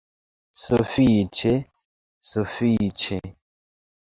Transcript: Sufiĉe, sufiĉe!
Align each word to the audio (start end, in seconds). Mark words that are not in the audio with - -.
Sufiĉe, 0.61 1.51
sufiĉe! 2.31 3.21